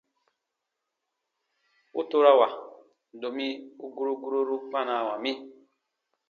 [1.99, 2.47] U torawa,
[3.21, 3.47] domi
[3.85, 5.31] u guro guroru kpanawa mi.